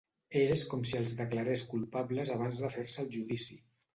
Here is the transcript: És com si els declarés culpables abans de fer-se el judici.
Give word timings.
És 0.43 0.61
com 0.71 0.85
si 0.91 0.95
els 0.99 1.11
declarés 1.19 1.61
culpables 1.75 2.33
abans 2.37 2.63
de 2.65 2.73
fer-se 2.79 3.01
el 3.07 3.13
judici. 3.19 3.59